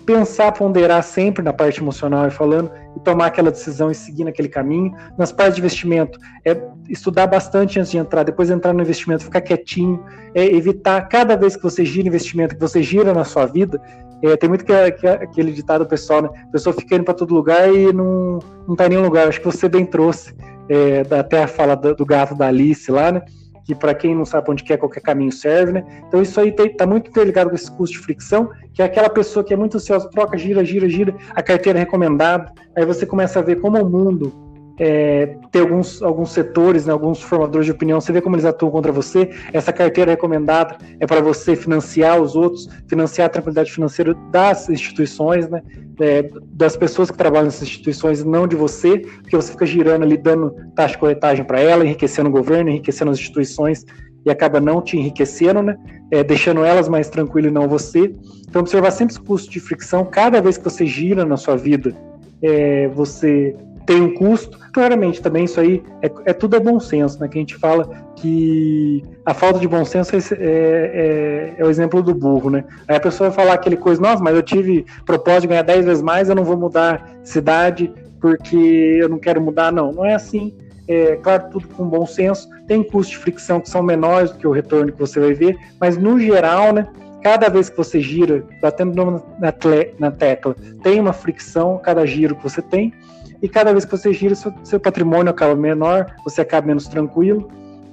[0.08, 4.48] pensar, ponderar sempre na parte emocional e falando e tomar aquela decisão e seguir naquele
[4.48, 4.96] caminho.
[5.18, 6.58] Nas partes de investimento, é
[6.90, 10.02] estudar bastante antes de entrar, depois entrar no investimento, ficar quietinho,
[10.34, 13.82] é evitar cada vez que você gira investimento, que você gira na sua vida,
[14.24, 16.30] é, tem muito que, que, aquele ditado pessoal, né?
[16.48, 19.28] A pessoa fica indo para todo lugar e não, não tá em nenhum lugar.
[19.28, 20.36] Acho que você bem trouxe,
[20.70, 23.22] é, até a fala do, do gato da Alice lá, né?
[23.68, 25.86] que para quem não sabe onde quer, qualquer caminho serve, né?
[26.08, 29.44] Então isso aí está muito interligado com esse custo de fricção, que é aquela pessoa
[29.44, 33.40] que é muito ansiosa, troca, gira, gira, gira, a carteira é recomendada, aí você começa
[33.40, 34.47] a ver como o mundo
[34.80, 38.72] é, tem alguns, alguns setores, né, alguns formadores de opinião, você vê como eles atuam
[38.72, 39.30] contra você.
[39.52, 45.50] Essa carteira recomendada é para você financiar os outros, financiar a tranquilidade financeira das instituições,
[45.50, 45.64] né,
[46.00, 50.16] é, das pessoas que trabalham nessas instituições, não de você, porque você fica girando ali,
[50.16, 53.84] dando taxa de corretagem para ela, enriquecendo o governo, enriquecendo as instituições
[54.26, 55.78] e acaba não te enriquecendo, né?
[56.12, 58.14] É, deixando elas mais tranquilas e não você.
[58.48, 60.06] Então, observar sempre os custos de fricção.
[60.06, 61.96] Cada vez que você gira na sua vida,
[62.42, 63.56] é, você
[63.88, 64.60] tem um custo.
[64.74, 67.28] Claramente, também isso aí é, é, tudo é bom senso, né?
[67.28, 72.04] Que a gente fala que a falta de bom senso é, é, é, o exemplo
[72.04, 72.64] do burro, né?
[72.88, 75.86] Aí a pessoa vai falar aquele coisa, nossa, mas eu tive propósito de ganhar 10
[75.86, 79.92] vezes mais, eu não vou mudar cidade porque eu não quero mudar, não.
[79.92, 80.54] Não é assim.
[80.88, 82.48] É, claro, tudo com bom senso.
[82.68, 85.58] Tem custos de fricção que são menores do que o retorno que você vai ver,
[85.80, 86.88] mas no geral, né?
[87.24, 89.52] Cada vez que você gira, batendo na,
[90.00, 92.94] na tecla, tem uma fricção, cada giro que você tem,
[93.42, 97.50] e cada vez que você gira, seu, seu patrimônio acaba menor, você acaba menos tranquilo.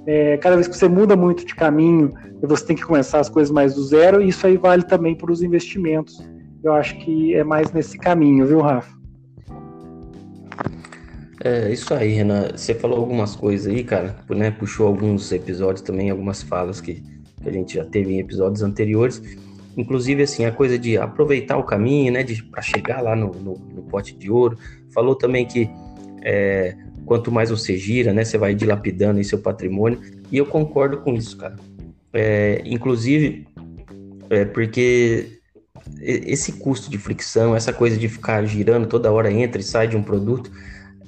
[0.07, 3.51] É, cada vez que você muda muito de caminho, você tem que começar as coisas
[3.51, 6.23] mais do zero, e isso aí vale também para os investimentos.
[6.63, 8.95] eu acho que é mais nesse caminho, viu, Rafa?
[11.43, 12.49] É, isso aí, Renan.
[12.55, 14.49] Você falou algumas coisas aí, cara, né?
[14.49, 17.03] Puxou alguns episódios também, algumas falas que,
[17.41, 19.21] que a gente já teve em episódios anteriores.
[19.77, 22.25] Inclusive, assim, a coisa de aproveitar o caminho, né?
[22.49, 24.57] Para chegar lá no, no, no, pote de ouro.
[24.95, 25.69] Falou também que
[26.23, 28.23] é, quanto mais você gira, né?
[28.25, 29.99] Você vai dilapidando em seu patrimônio.
[30.31, 31.55] E eu concordo com isso, cara.
[32.11, 33.45] É, inclusive,
[34.29, 35.39] é porque
[36.01, 39.95] esse custo de fricção, essa coisa de ficar girando toda hora entra e sai de
[39.95, 40.49] um produto,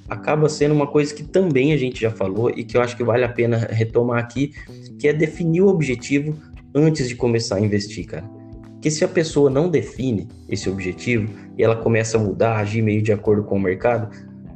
[0.08, 3.02] acaba sendo uma coisa que também a gente já falou e que eu acho que
[3.02, 4.52] vale a pena retomar aqui,
[4.98, 6.36] que é definir o objetivo
[6.74, 8.37] antes de começar a investir, cara.
[8.80, 13.02] Que se a pessoa não define esse objetivo e ela começa a mudar, agir meio
[13.02, 14.08] de acordo com o mercado,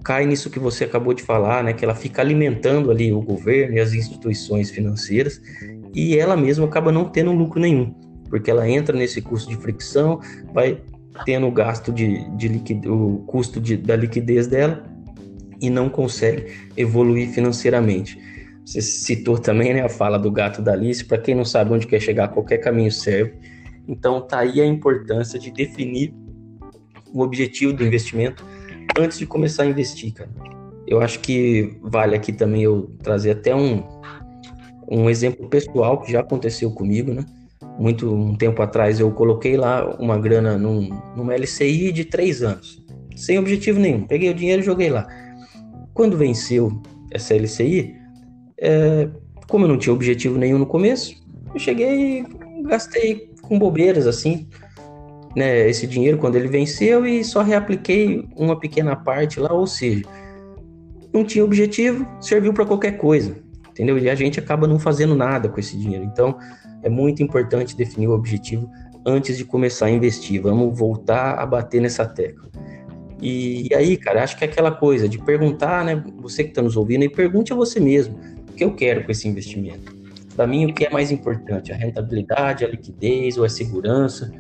[0.05, 1.73] cai nisso que você acabou de falar, né?
[1.73, 5.41] Que ela fica alimentando ali o governo e as instituições financeiras
[5.95, 7.95] e ela mesma acaba não tendo lucro nenhum,
[8.29, 10.21] porque ela entra nesse custo de fricção,
[10.53, 10.81] vai
[11.25, 14.85] tendo o gasto de, de liquidez, o custo de, da liquidez dela
[15.61, 18.19] e não consegue evoluir financeiramente.
[18.65, 21.87] Você citou também né, a fala do gato da Alice, para quem não sabe onde
[21.87, 23.35] quer chegar, qualquer caminho serve.
[23.87, 26.15] Então tá aí a importância de definir
[27.13, 28.45] o objetivo do investimento
[28.99, 30.31] antes de começar a investir, cara.
[30.87, 33.83] Eu acho que vale aqui também eu trazer até um,
[34.91, 37.25] um exemplo pessoal que já aconteceu comigo, né?
[37.79, 42.85] Muito um tempo atrás eu coloquei lá uma grana num, numa LCI de três anos,
[43.17, 44.07] sem objetivo nenhum.
[44.07, 45.07] Peguei o dinheiro e joguei lá.
[45.95, 47.95] Quando venceu essa LCI,
[48.61, 49.09] é,
[49.49, 51.15] como eu não tinha objetivo nenhum no começo,
[51.55, 54.49] eu cheguei e gastei com bobeiras assim,
[55.37, 60.05] né, esse dinheiro quando ele venceu e só reapliquei uma pequena parte lá, ou seja,
[61.13, 63.37] não tinha objetivo, serviu para qualquer coisa,
[63.71, 63.99] entendeu?
[63.99, 66.05] E a gente acaba não fazendo nada com esse dinheiro.
[66.05, 66.39] Então,
[66.83, 68.69] é muito importante definir o objetivo
[69.05, 70.41] antes de começar a investir.
[70.41, 72.49] Vamos voltar a bater nessa tecla.
[73.21, 76.03] E, e aí, cara, acho que é aquela coisa de perguntar, né?
[76.21, 78.19] Você que está nos ouvindo, e pergunte a você mesmo:
[78.51, 80.02] o que eu quero com esse investimento?
[80.35, 81.73] Para mim, o que é mais importante?
[81.73, 84.33] A rentabilidade, a liquidez ou a segurança?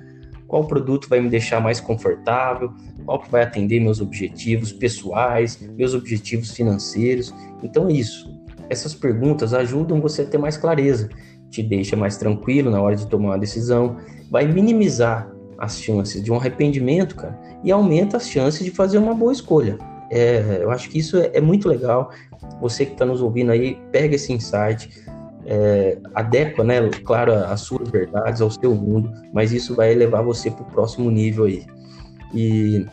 [0.53, 2.75] qual produto vai me deixar mais confortável,
[3.07, 7.35] qual que vai atender meus objetivos pessoais, meus objetivos financeiros.
[7.63, 8.31] Então é isso.
[8.69, 11.09] Essas perguntas ajudam você a ter mais clareza,
[11.49, 13.97] te deixa mais tranquilo na hora de tomar uma decisão,
[14.31, 15.27] vai minimizar
[15.57, 19.79] as chances de um arrependimento, cara, e aumenta as chances de fazer uma boa escolha.
[20.11, 22.11] É, eu acho que isso é, é muito legal.
[22.61, 24.91] Você que está nos ouvindo aí, pega esse insight,
[25.47, 30.51] é, adequa, né, claro, as suas verdades ao seu mundo, mas isso vai levar você
[30.51, 31.65] para o próximo nível aí.
[32.35, 32.87] E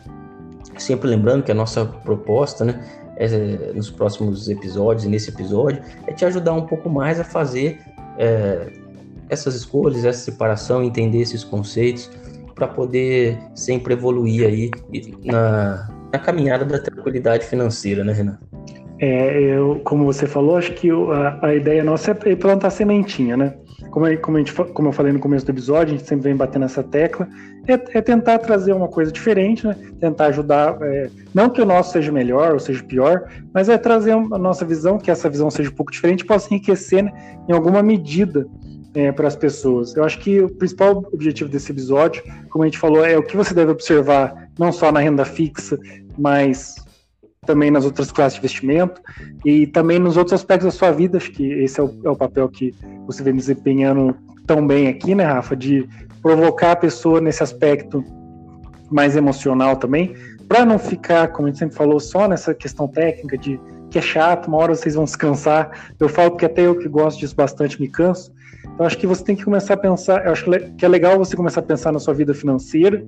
[0.76, 2.84] sempre lembrando que a nossa proposta, né,
[3.16, 7.78] é, nos próximos episódios nesse episódio, é te ajudar um pouco mais a fazer
[8.18, 8.72] é,
[9.28, 12.10] essas escolhas, essa separação, entender esses conceitos,
[12.54, 14.70] para poder sempre evoluir aí
[15.24, 18.38] na, na caminhada da tranquilidade financeira, né, Renan?
[19.02, 23.54] É, eu, como você falou, acho que a, a ideia nossa é plantar sementinha, né?
[23.90, 26.36] Como, como, a gente, como eu falei no começo do episódio, a gente sempre vem
[26.36, 27.26] batendo nessa tecla,
[27.66, 29.74] é, é tentar trazer uma coisa diferente, né?
[29.98, 34.12] Tentar ajudar, é, não que o nosso seja melhor ou seja pior, mas é trazer
[34.12, 37.12] a nossa visão, que essa visão seja um pouco diferente, possa enriquecer né,
[37.48, 38.46] em alguma medida
[38.92, 39.96] é, para as pessoas.
[39.96, 43.36] Eu acho que o principal objetivo desse episódio, como a gente falou, é o que
[43.36, 45.78] você deve observar, não só na renda fixa,
[46.18, 46.74] mas
[47.46, 49.00] também nas outras classes de investimento
[49.46, 51.16] e também nos outros aspectos da sua vida.
[51.16, 52.74] Acho que esse é o, é o papel que
[53.06, 54.14] você vem desempenhando
[54.46, 55.56] tão bem aqui, né, Rafa?
[55.56, 55.88] De
[56.20, 58.04] provocar a pessoa nesse aspecto
[58.90, 60.14] mais emocional também,
[60.46, 64.02] para não ficar, como a gente sempre falou, só nessa questão técnica de que é
[64.02, 65.92] chato, uma hora vocês vão se cansar.
[65.98, 68.32] Eu falo porque até eu que gosto disso bastante me canso.
[68.74, 70.44] Então acho que você tem que começar a pensar, eu acho
[70.76, 73.02] que é legal você começar a pensar na sua vida financeira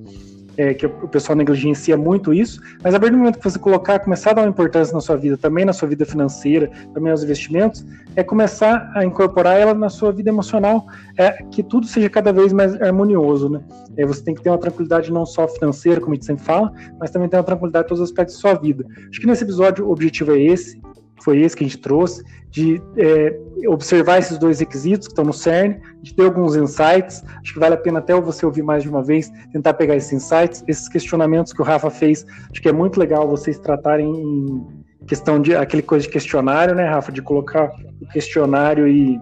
[0.56, 3.98] é, que o pessoal negligencia muito isso, mas a partir do momento que você colocar,
[3.98, 7.22] começar a dar uma importância na sua vida, também na sua vida financeira, também aos
[7.22, 7.84] investimentos,
[8.14, 10.86] é começar a incorporar ela na sua vida emocional,
[11.16, 13.60] é que tudo seja cada vez mais harmonioso, né?
[13.96, 16.72] É, você tem que ter uma tranquilidade não só financeira, como a gente sempre fala,
[16.98, 18.84] mas também ter uma tranquilidade em todos os aspectos da sua vida.
[19.10, 20.80] Acho que nesse episódio o objetivo é esse,
[21.22, 25.32] foi esse que a gente trouxe, de é, observar esses dois requisitos que estão no
[25.32, 27.24] CERN, de ter alguns insights.
[27.40, 30.12] Acho que vale a pena até você ouvir mais de uma vez, tentar pegar esses
[30.12, 32.26] insights, esses questionamentos que o Rafa fez.
[32.50, 36.86] Acho que é muito legal vocês tratarem em questão de aquele coisa de questionário, né,
[36.86, 39.18] Rafa, de colocar o questionário e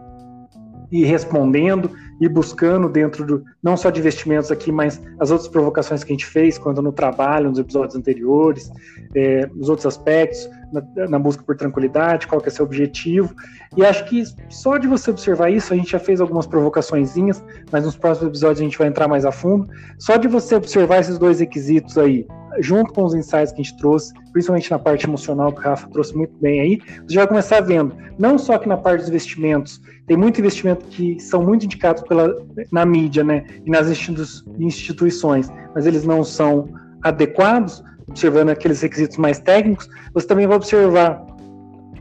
[0.91, 6.05] ir respondendo e buscando dentro do não só de investimentos aqui, mas as outras provocações
[6.05, 8.71] que a gente fez quando no trabalho, nos episódios anteriores,
[9.15, 13.35] é, nos outros aspectos, na, na, busca por tranquilidade, qual que é seu objetivo.
[13.77, 17.85] E acho que só de você observar isso, a gente já fez algumas provocaçõezinhas, mas
[17.85, 19.69] nos próximos episódios a gente vai entrar mais a fundo.
[19.99, 22.27] Só de você observar esses dois requisitos aí,
[22.59, 25.89] junto com os insights que a gente trouxe, principalmente na parte emocional que o Rafa
[25.89, 29.09] trouxe muito bem aí, você já vai começar vendo, não só que na parte dos
[29.09, 32.35] investimentos, tem muito investimento que são muito indicados pela,
[32.73, 34.25] na mídia, né, e nas institu
[34.59, 36.69] instituições, mas eles não são
[37.03, 41.25] adequados, observando aqueles requisitos mais técnicos, você também vai observar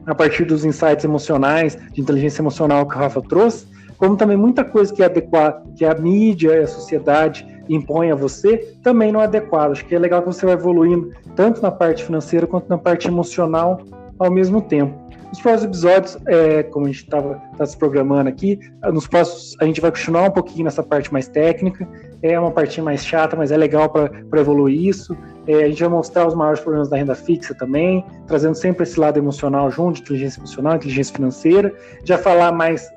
[0.05, 3.67] a partir dos insights emocionais, de inteligência emocional que o Rafa trouxe,
[3.97, 8.15] como também muita coisa que é adequada, que a mídia e a sociedade impõe a
[8.15, 9.71] você, também não é adequado.
[9.71, 13.07] Acho que é legal que você vai evoluindo tanto na parte financeira quanto na parte
[13.07, 13.81] emocional
[14.17, 15.08] ao mesmo tempo.
[15.29, 18.59] Nos próximos episódios, é, como a gente estava tá se programando aqui,
[18.91, 21.87] nos próximos a gente vai continuar um pouquinho nessa parte mais técnica.
[22.23, 25.15] É uma parte mais chata, mas é legal para evoluir isso.
[25.45, 28.99] É, a gente vai mostrar os maiores problemas da renda fixa também, trazendo sempre esse
[28.99, 31.73] lado emocional junto, inteligência emocional, inteligência financeira.
[32.03, 32.89] Já falar mais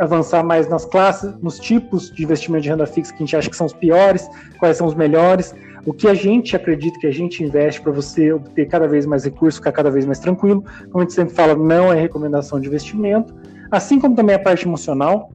[0.00, 3.48] avançar mais nas classes, nos tipos de investimento de renda fixa que a gente acha
[3.48, 5.54] que são os piores, quais são os melhores,
[5.86, 9.24] o que a gente acredita que a gente investe para você obter cada vez mais
[9.24, 10.64] recursos, ficar cada vez mais tranquilo.
[10.90, 13.32] Como a gente sempre fala, não é recomendação de investimento,
[13.70, 15.30] assim como também a parte emocional,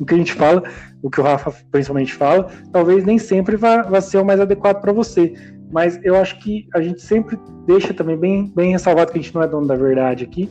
[0.00, 0.62] o que a gente fala,
[1.02, 4.80] o que o Rafa principalmente fala, talvez nem sempre vá, vá ser o mais adequado
[4.80, 5.34] para você.
[5.70, 9.34] Mas eu acho que a gente sempre deixa também bem, bem ressalvado que a gente
[9.34, 10.48] não é dono da verdade aqui.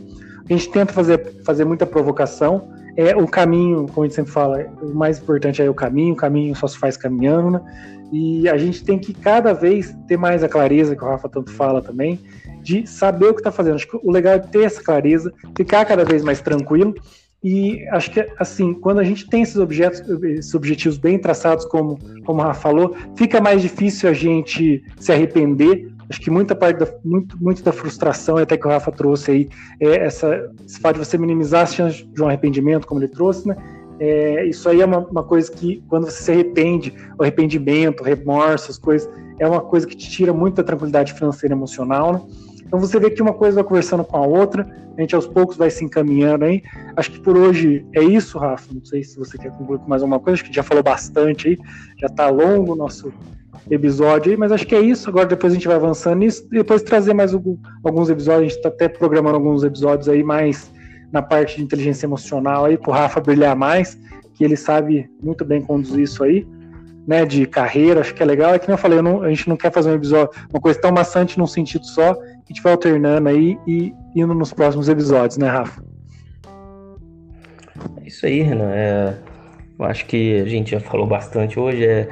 [0.47, 4.65] A gente tenta fazer, fazer muita provocação, é o caminho, como a gente sempre fala,
[4.81, 7.61] o mais importante é o caminho, o caminho só se faz caminhando, né?
[8.11, 11.51] E a gente tem que cada vez ter mais a clareza, que o Rafa tanto
[11.51, 12.19] fala também,
[12.63, 13.75] de saber o que está fazendo.
[13.75, 16.95] Acho que o legal é ter essa clareza, ficar cada vez mais tranquilo.
[17.43, 21.99] E acho que, assim, quando a gente tem esses, objetos, esses objetivos bem traçados, como,
[22.25, 26.79] como o Rafa falou, fica mais difícil a gente se arrepender Acho que muita parte
[26.79, 30.99] da, muito, muito da frustração, até que o Rafa trouxe aí, é essa, esse fato
[30.99, 33.55] de você minimizar as chances de um arrependimento, como ele trouxe, né?
[33.99, 38.69] É, isso aí é uma, uma, coisa que, quando você se arrepende, o arrependimento, remorso,
[38.69, 42.21] as coisas, é uma coisa que te tira muita tranquilidade financeira e emocional, né?
[42.67, 45.55] Então você vê que uma coisa vai conversando com a outra, a gente aos poucos
[45.55, 46.61] vai se encaminhando aí.
[46.95, 48.73] Acho que por hoje é isso, Rafa.
[48.73, 51.49] Não sei se você quer concluir com mais alguma coisa, acho que já falou bastante
[51.49, 51.57] aí,
[51.97, 53.13] já está longo o nosso
[53.69, 55.09] episódio aí, mas acho que é isso.
[55.09, 58.39] Agora depois a gente vai avançando nisso depois trazer mais alguns episódios.
[58.39, 60.71] A gente está até programando alguns episódios aí mais
[61.11, 63.97] na parte de inteligência emocional aí, para o Rafa brilhar mais,
[64.33, 66.45] que ele sabe muito bem conduzir isso aí,
[67.07, 67.25] né?
[67.25, 68.53] De carreira, acho que é legal.
[68.53, 70.79] É que eu falei, eu não, a gente não quer fazer um episódio, uma coisa
[70.79, 75.37] tão maçante num sentido só, a gente vai alternando aí e indo nos próximos episódios,
[75.37, 75.81] né, Rafa?
[78.03, 78.71] É isso aí, Renan.
[78.71, 79.17] É,
[79.79, 81.85] eu acho que a gente já falou bastante hoje.
[81.85, 82.09] É,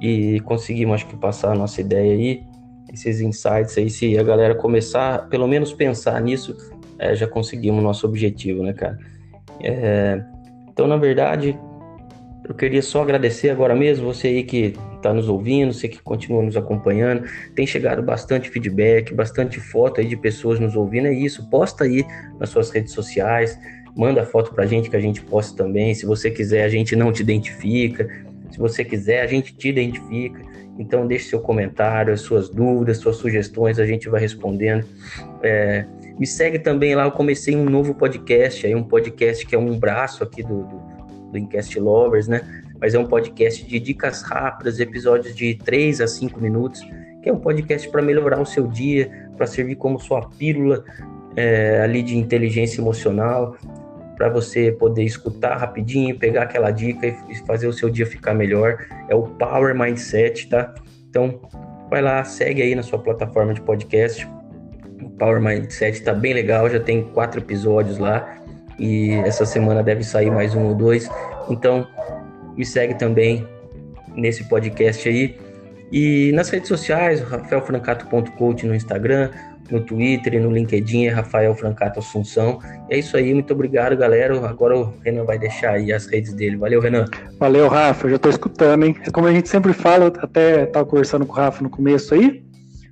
[0.00, 2.44] e conseguimos, acho que, passar a nossa ideia aí,
[2.92, 3.90] esses insights aí.
[3.90, 6.56] Se a galera começar, pelo menos pensar nisso,
[6.98, 8.98] é, já conseguimos nosso objetivo, né, cara?
[9.60, 10.22] É,
[10.68, 11.58] então, na verdade,
[12.48, 16.42] eu queria só agradecer agora mesmo você aí que está nos ouvindo, você que continua
[16.42, 17.24] nos acompanhando.
[17.54, 21.08] Tem chegado bastante feedback, bastante foto aí de pessoas nos ouvindo.
[21.08, 22.04] É isso, posta aí
[22.40, 23.58] nas suas redes sociais,
[23.94, 25.94] manda foto pra gente que a gente posta também.
[25.94, 28.08] Se você quiser, a gente não te identifica.
[28.50, 30.40] Se você quiser, a gente te identifica.
[30.78, 34.86] Então, deixe seu comentário, as suas dúvidas, suas sugestões, a gente vai respondendo.
[35.42, 35.84] É,
[36.18, 39.78] me segue também lá, eu comecei um novo podcast, aí um podcast que é um
[39.78, 40.97] braço aqui do, do,
[41.30, 42.40] do Incast Lovers, né?
[42.80, 46.80] Mas é um podcast de dicas rápidas, episódios de 3 a 5 minutos,
[47.22, 50.84] que é um podcast para melhorar o seu dia, para servir como sua pílula
[51.36, 53.56] é, ali de inteligência emocional,
[54.16, 58.84] para você poder escutar rapidinho, pegar aquela dica e fazer o seu dia ficar melhor.
[59.08, 60.74] É o Power Mindset, tá?
[61.08, 61.40] Então,
[61.88, 64.28] vai lá, segue aí na sua plataforma de podcast.
[65.02, 68.37] O Power Mindset tá bem legal, já tem quatro episódios lá
[68.78, 71.10] e essa semana deve sair mais um ou dois.
[71.50, 71.86] Então,
[72.56, 73.46] me segue também
[74.14, 75.36] nesse podcast aí.
[75.90, 79.30] E nas redes sociais, rafaelfrancato.coach no Instagram,
[79.70, 82.58] no Twitter e no LinkedIn é Rafael Francato Assunção.
[82.90, 84.34] É isso aí, muito obrigado, galera.
[84.46, 86.56] Agora o Renan vai deixar aí as redes dele.
[86.56, 87.06] Valeu, Renan.
[87.38, 88.06] Valeu, Rafa.
[88.06, 88.96] Eu já estou escutando, hein?
[89.12, 92.42] Como a gente sempre fala, até estava conversando com o Rafa no começo aí.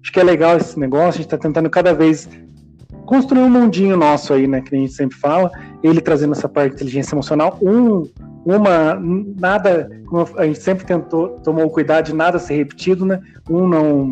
[0.03, 2.29] Acho que é legal esse negócio, a gente está tentando cada vez
[3.07, 4.61] construir um mundinho nosso aí, né?
[4.61, 5.51] Que a gente sempre fala.
[5.83, 7.59] Ele trazendo essa parte de inteligência emocional.
[7.63, 8.05] Um,
[8.45, 9.01] uma,
[9.41, 13.21] nada, como a gente sempre tentou, tomou cuidado de nada ser repetido, né?
[13.49, 14.11] Um não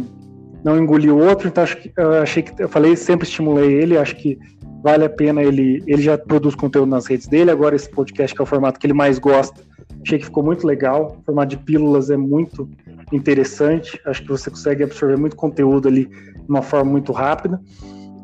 [0.64, 3.98] não engoliu o outro, então acho que, eu achei que eu falei, sempre estimulei ele,
[3.98, 4.38] acho que
[4.83, 5.83] vale a pena ele.
[5.87, 8.87] Ele já produz conteúdo nas redes dele, agora esse podcast, que é o formato que
[8.87, 9.60] ele mais gosta,
[10.02, 11.18] achei que ficou muito legal.
[11.21, 12.68] O formato de pílulas é muito
[13.12, 14.00] interessante.
[14.06, 17.60] Acho que você consegue absorver muito conteúdo ali de uma forma muito rápida.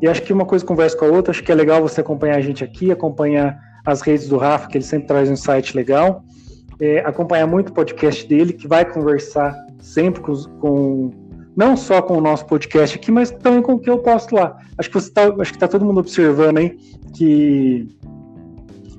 [0.00, 2.36] E acho que uma coisa conversa com a outra, acho que é legal você acompanhar
[2.36, 6.24] a gente aqui, acompanhar as redes do Rafa, que ele sempre traz um site legal.
[6.80, 11.10] É, acompanhar muito o podcast dele, que vai conversar sempre com, com,
[11.54, 14.56] não só com o nosso podcast aqui, mas também com o que eu posto lá.
[14.78, 16.78] Acho que você tá, acho que está todo mundo observando aí
[17.14, 17.86] que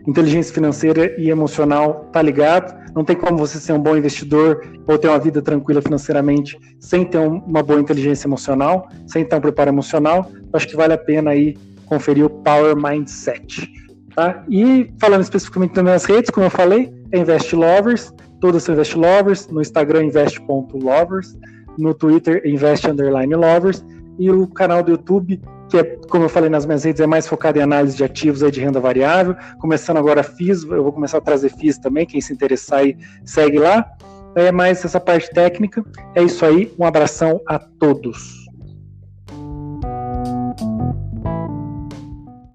[0.07, 2.80] inteligência financeira e emocional tá ligado.
[2.95, 7.05] Não tem como você ser um bom investidor ou ter uma vida tranquila financeiramente sem
[7.05, 10.29] ter uma boa inteligência emocional, sem ter um preparo emocional.
[10.53, 13.69] Acho que vale a pena aí conferir o Power Mindset.
[14.15, 14.43] Tá?
[14.49, 18.97] E falando especificamente das minhas redes, como eu falei, é Invest Lovers, todas são Invest
[18.97, 21.37] Lovers, no Instagram invest.lovers,
[21.77, 23.83] no Twitter invest underline lovers
[24.19, 27.25] e o canal do YouTube que é, como eu falei nas minhas redes, é mais
[27.25, 29.35] focado em análise de ativos aí de renda variável.
[29.57, 33.57] Começando agora FIIs, eu vou começar a trazer FIIs também, quem se interessar aí, segue
[33.57, 33.89] lá.
[34.35, 35.83] É mais essa parte técnica.
[36.13, 38.40] É isso aí, um abração a todos.